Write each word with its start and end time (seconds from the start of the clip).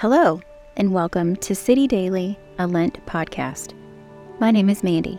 Hello, 0.00 0.40
and 0.76 0.94
welcome 0.94 1.34
to 1.34 1.56
City 1.56 1.88
Daily, 1.88 2.38
a 2.56 2.68
Lent 2.68 3.04
podcast. 3.04 3.74
My 4.38 4.52
name 4.52 4.70
is 4.70 4.84
Mandy. 4.84 5.18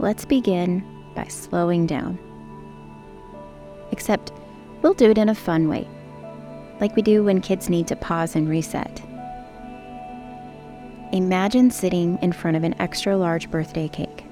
Let's 0.00 0.24
begin 0.24 0.84
by 1.14 1.28
slowing 1.28 1.86
down. 1.86 2.18
Except 3.92 4.32
we'll 4.82 4.94
do 4.94 5.12
it 5.12 5.18
in 5.18 5.28
a 5.28 5.34
fun 5.36 5.68
way, 5.68 5.86
like 6.80 6.96
we 6.96 7.02
do 7.02 7.22
when 7.22 7.40
kids 7.40 7.70
need 7.70 7.86
to 7.86 7.94
pause 7.94 8.34
and 8.34 8.48
reset. 8.48 9.00
Imagine 11.12 11.70
sitting 11.70 12.18
in 12.20 12.32
front 12.32 12.56
of 12.56 12.64
an 12.64 12.74
extra 12.80 13.16
large 13.16 13.48
birthday 13.48 13.86
cake, 13.86 14.24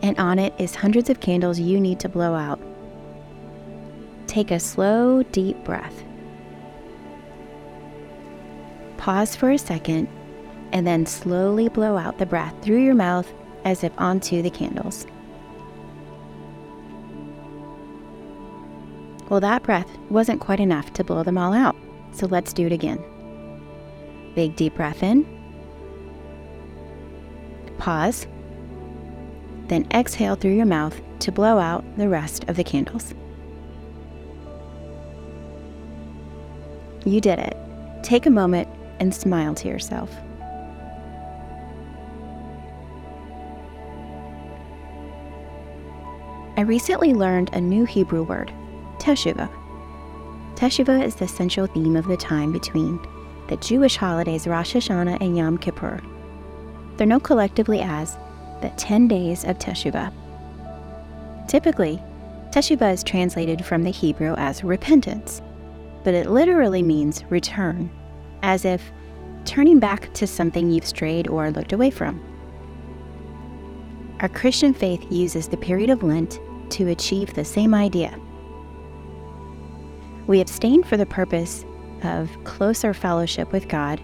and 0.00 0.18
on 0.18 0.38
it 0.38 0.54
is 0.58 0.74
hundreds 0.74 1.10
of 1.10 1.20
candles 1.20 1.60
you 1.60 1.78
need 1.78 2.00
to 2.00 2.08
blow 2.08 2.34
out. 2.34 2.60
Take 4.26 4.50
a 4.50 4.58
slow, 4.58 5.22
deep 5.22 5.62
breath. 5.64 6.02
Pause 9.04 9.36
for 9.36 9.50
a 9.50 9.58
second, 9.58 10.08
and 10.72 10.86
then 10.86 11.04
slowly 11.04 11.68
blow 11.68 11.98
out 11.98 12.16
the 12.16 12.24
breath 12.24 12.54
through 12.62 12.82
your 12.82 12.94
mouth 12.94 13.30
as 13.66 13.84
if 13.84 13.92
onto 13.98 14.40
the 14.40 14.48
candles. 14.48 15.06
Well, 19.28 19.40
that 19.40 19.62
breath 19.62 19.90
wasn't 20.08 20.40
quite 20.40 20.58
enough 20.58 20.94
to 20.94 21.04
blow 21.04 21.22
them 21.22 21.36
all 21.36 21.52
out, 21.52 21.76
so 22.12 22.24
let's 22.28 22.54
do 22.54 22.64
it 22.64 22.72
again. 22.72 22.98
Big 24.34 24.56
deep 24.56 24.74
breath 24.74 25.02
in. 25.02 25.26
Pause. 27.76 28.26
Then 29.68 29.86
exhale 29.92 30.36
through 30.36 30.54
your 30.56 30.64
mouth 30.64 30.98
to 31.18 31.30
blow 31.30 31.58
out 31.58 31.84
the 31.98 32.08
rest 32.08 32.44
of 32.48 32.56
the 32.56 32.64
candles. 32.64 33.12
You 37.04 37.20
did 37.20 37.38
it. 37.38 37.54
Take 38.02 38.24
a 38.24 38.30
moment 38.30 38.66
and 39.04 39.14
smile 39.14 39.54
to 39.54 39.68
yourself. 39.68 40.10
I 46.56 46.62
recently 46.62 47.12
learned 47.12 47.50
a 47.52 47.60
new 47.60 47.84
Hebrew 47.84 48.22
word, 48.22 48.50
teshuvah. 48.98 49.50
Teshuvah 50.54 51.04
is 51.04 51.16
the 51.16 51.28
central 51.28 51.66
theme 51.66 51.96
of 51.96 52.06
the 52.06 52.16
time 52.16 52.50
between 52.50 52.98
the 53.48 53.58
Jewish 53.58 53.96
holidays 53.96 54.46
Rosh 54.46 54.74
Hashanah 54.74 55.18
and 55.20 55.36
Yom 55.36 55.58
Kippur. 55.58 56.00
They're 56.96 57.06
known 57.06 57.20
collectively 57.20 57.82
as 57.82 58.16
the 58.62 58.72
10 58.78 59.06
days 59.06 59.44
of 59.44 59.58
teshuvah. 59.58 60.14
Typically, 61.46 62.00
teshuvah 62.52 62.94
is 62.94 63.04
translated 63.04 63.66
from 63.66 63.82
the 63.82 63.90
Hebrew 63.90 64.34
as 64.38 64.64
repentance, 64.64 65.42
but 66.04 66.14
it 66.14 66.30
literally 66.30 66.82
means 66.82 67.22
return, 67.28 67.90
as 68.44 68.66
if 68.66 68.92
turning 69.46 69.80
back 69.80 70.12
to 70.12 70.26
something 70.26 70.70
you've 70.70 70.86
strayed 70.86 71.26
or 71.28 71.50
looked 71.50 71.72
away 71.72 71.90
from. 71.90 72.22
Our 74.20 74.28
Christian 74.28 74.74
faith 74.74 75.04
uses 75.10 75.48
the 75.48 75.56
period 75.56 75.88
of 75.88 76.02
Lent 76.02 76.38
to 76.70 76.88
achieve 76.88 77.32
the 77.32 77.44
same 77.44 77.74
idea. 77.74 78.14
We 80.26 80.42
abstain 80.42 80.82
for 80.82 80.98
the 80.98 81.06
purpose 81.06 81.64
of 82.02 82.30
closer 82.44 82.92
fellowship 82.92 83.50
with 83.50 83.66
God, 83.66 83.98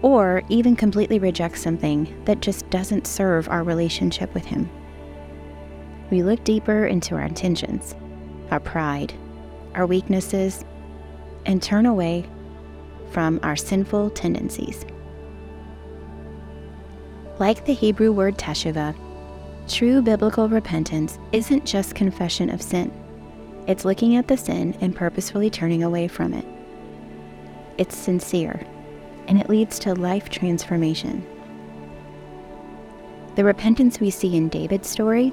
or 0.00 0.42
even 0.48 0.76
completely 0.76 1.18
reject 1.18 1.58
something 1.58 2.24
that 2.24 2.40
just 2.40 2.70
doesn't 2.70 3.06
serve 3.06 3.48
our 3.48 3.64
relationship 3.64 4.32
with 4.32 4.44
Him. 4.44 4.70
We 6.10 6.22
look 6.22 6.44
deeper 6.44 6.86
into 6.86 7.16
our 7.16 7.22
intentions, 7.22 7.96
our 8.52 8.60
pride, 8.60 9.12
our 9.74 9.86
weaknesses, 9.86 10.64
and 11.46 11.60
turn 11.60 11.84
away 11.86 12.26
from 13.16 13.40
our 13.42 13.56
sinful 13.56 14.10
tendencies. 14.10 14.84
Like 17.38 17.64
the 17.64 17.72
Hebrew 17.72 18.12
word 18.12 18.36
teshuvah, 18.36 18.94
true 19.66 20.02
biblical 20.02 20.50
repentance 20.50 21.18
isn't 21.32 21.64
just 21.64 21.94
confession 21.94 22.50
of 22.50 22.60
sin. 22.60 22.92
It's 23.66 23.86
looking 23.86 24.16
at 24.16 24.28
the 24.28 24.36
sin 24.36 24.76
and 24.82 24.94
purposefully 24.94 25.48
turning 25.48 25.82
away 25.82 26.08
from 26.08 26.34
it. 26.34 26.44
It's 27.78 27.96
sincere, 27.96 28.66
and 29.28 29.40
it 29.40 29.48
leads 29.48 29.78
to 29.78 29.94
life 29.94 30.28
transformation. 30.28 31.26
The 33.36 33.44
repentance 33.44 33.98
we 33.98 34.10
see 34.10 34.36
in 34.36 34.50
David's 34.50 34.90
story, 34.90 35.32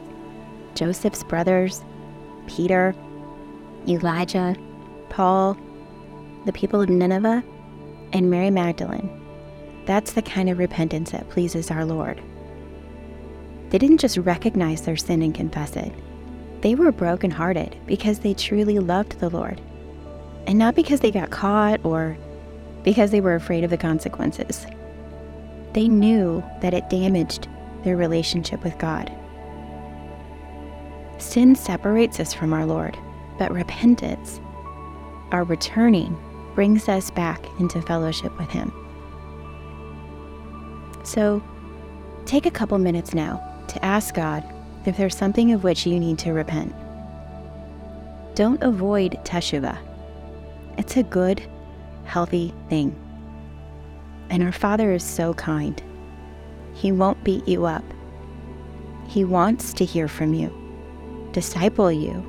Joseph's 0.74 1.24
brothers, 1.26 1.84
Peter, 2.48 2.96
Elijah, 3.90 4.56
Paul, 5.10 5.58
the 6.46 6.54
people 6.54 6.80
of 6.80 6.88
Nineveh, 6.88 7.44
and 8.14 8.30
Mary 8.30 8.52
Magdalene. 8.52 9.10
That's 9.86 10.14
the 10.14 10.22
kind 10.22 10.50
of 10.50 10.60
repentance 10.60 11.12
that 11.12 11.30
pleases 11.30 11.70
our 11.70 11.84
Lord. 11.84 12.22
They 13.70 13.78
didn't 13.80 13.98
just 13.98 14.18
recognize 14.18 14.84
their 14.84 14.96
sin 14.96 15.22
and 15.22 15.36
confess 15.36 15.76
it, 15.76 15.92
they 16.62 16.76
were 16.76 16.94
brokenhearted 16.94 17.76
because 17.86 18.20
they 18.20 18.34
truly 18.34 18.80
loved 18.80 19.20
the 19.20 19.30
Lord, 19.30 19.60
and 20.48 20.58
not 20.58 20.76
because 20.76 21.02
they 21.02 21.12
got 21.12 21.30
caught 21.30 21.84
or 21.84 22.18
because 22.84 23.12
they 23.12 23.20
were 23.20 23.36
afraid 23.36 23.66
of 23.66 23.70
the 23.70 23.78
consequences. 23.78 24.66
They 25.74 25.90
knew 25.90 26.42
that 26.62 26.74
it 26.74 26.90
damaged 26.90 27.50
their 27.84 27.98
relationship 27.98 28.64
with 28.64 28.78
God. 28.78 29.12
Sin 31.18 31.54
separates 31.56 32.20
us 32.22 32.34
from 32.34 32.54
our 32.54 32.66
Lord, 32.66 32.98
but 33.38 33.52
repentance, 33.52 34.40
our 35.32 35.44
returning 35.44 36.18
brings 36.56 36.88
us 36.90 37.12
back 37.12 37.46
into 37.60 37.82
fellowship 37.82 38.38
with 38.38 38.50
Him. 38.50 38.72
So, 41.04 41.44
take 42.26 42.46
a 42.46 42.52
couple 42.52 42.78
minutes 42.78 43.14
now 43.14 43.42
to 43.68 43.84
ask 43.84 44.14
God 44.14 44.44
if 44.86 44.98
there's 44.98 45.16
something 45.16 45.52
of 45.52 45.64
which 45.64 45.86
you 45.86 46.00
need 46.00 46.20
to 46.20 46.34
repent. 46.34 46.74
Don't 48.36 48.62
avoid 48.64 49.20
teshuvah. 49.24 49.78
It's 50.78 50.98
a 50.98 51.04
good, 51.04 51.42
healthy 52.06 52.54
thing. 52.70 52.96
And 54.30 54.42
our 54.42 54.52
Father 54.52 54.92
is 54.94 55.04
so 55.04 55.34
kind. 55.36 55.82
He 56.74 56.92
won't 56.92 57.24
beat 57.24 57.48
you 57.48 57.66
up. 57.66 57.84
He 59.08 59.24
wants 59.24 59.74
to 59.74 59.86
hear 59.86 60.08
from 60.08 60.34
you, 60.34 60.52
disciple 61.32 61.92
you, 61.92 62.26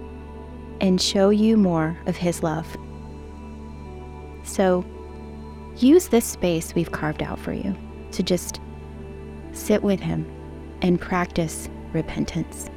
and 0.81 1.01
show 1.01 1.31
you 1.31 1.57
more 1.57 1.97
of 2.07 2.17
His 2.17 2.43
love. 2.43 2.77
So 4.55 4.85
use 5.79 6.07
this 6.07 6.25
space 6.25 6.77
we've 6.77 6.93
carved 6.93 7.25
out 7.25 7.41
for 7.41 7.53
you 7.53 7.77
to 8.13 8.23
just 8.23 8.61
sit 9.51 9.83
with 9.83 9.99
Him 9.99 10.25
and 10.81 11.01
practice 11.01 11.69
repentance. 11.93 12.71